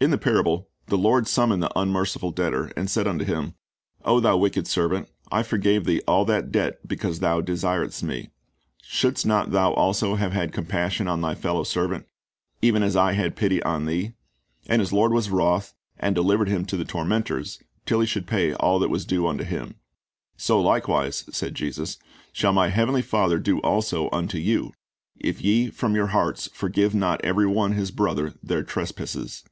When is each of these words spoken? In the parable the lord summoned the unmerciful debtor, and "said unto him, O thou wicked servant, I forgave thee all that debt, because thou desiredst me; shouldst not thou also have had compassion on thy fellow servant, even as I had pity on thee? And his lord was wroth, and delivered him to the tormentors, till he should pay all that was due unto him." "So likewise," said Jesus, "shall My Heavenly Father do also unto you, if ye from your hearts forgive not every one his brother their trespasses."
In 0.00 0.10
the 0.10 0.18
parable 0.18 0.68
the 0.88 0.98
lord 0.98 1.26
summoned 1.26 1.62
the 1.62 1.72
unmerciful 1.80 2.30
debtor, 2.30 2.66
and 2.76 2.90
"said 2.90 3.06
unto 3.06 3.24
him, 3.24 3.54
O 4.04 4.20
thou 4.20 4.36
wicked 4.36 4.66
servant, 4.66 5.08
I 5.32 5.42
forgave 5.42 5.86
thee 5.86 6.02
all 6.06 6.26
that 6.26 6.52
debt, 6.52 6.86
because 6.86 7.20
thou 7.20 7.40
desiredst 7.40 8.02
me; 8.02 8.28
shouldst 8.82 9.24
not 9.24 9.52
thou 9.52 9.72
also 9.72 10.16
have 10.16 10.34
had 10.34 10.52
compassion 10.52 11.08
on 11.08 11.22
thy 11.22 11.34
fellow 11.34 11.64
servant, 11.64 12.04
even 12.60 12.82
as 12.82 12.96
I 12.96 13.12
had 13.14 13.34
pity 13.34 13.62
on 13.62 13.86
thee? 13.86 14.12
And 14.66 14.80
his 14.80 14.92
lord 14.92 15.10
was 15.10 15.30
wroth, 15.30 15.72
and 15.98 16.14
delivered 16.14 16.50
him 16.50 16.66
to 16.66 16.76
the 16.76 16.84
tormentors, 16.84 17.58
till 17.86 18.00
he 18.00 18.06
should 18.06 18.26
pay 18.26 18.52
all 18.52 18.78
that 18.80 18.90
was 18.90 19.06
due 19.06 19.26
unto 19.26 19.42
him." 19.44 19.76
"So 20.36 20.60
likewise," 20.60 21.24
said 21.30 21.54
Jesus, 21.54 21.96
"shall 22.30 22.52
My 22.52 22.68
Heavenly 22.68 23.00
Father 23.00 23.38
do 23.38 23.58
also 23.60 24.10
unto 24.12 24.36
you, 24.36 24.74
if 25.18 25.40
ye 25.40 25.70
from 25.70 25.94
your 25.94 26.08
hearts 26.08 26.50
forgive 26.52 26.94
not 26.94 27.24
every 27.24 27.46
one 27.46 27.72
his 27.72 27.90
brother 27.90 28.34
their 28.42 28.62
trespasses." 28.62 29.44